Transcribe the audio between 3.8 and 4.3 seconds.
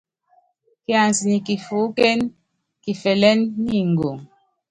ngoŋ.